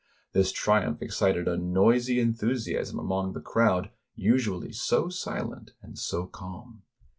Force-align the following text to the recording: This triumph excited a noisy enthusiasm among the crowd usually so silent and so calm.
This 0.33 0.51
triumph 0.51 1.03
excited 1.03 1.47
a 1.47 1.57
noisy 1.57 2.19
enthusiasm 2.19 2.97
among 2.97 3.33
the 3.33 3.39
crowd 3.39 3.91
usually 4.15 4.71
so 4.71 5.09
silent 5.09 5.73
and 5.83 5.95
so 5.95 6.25
calm. 6.25 6.81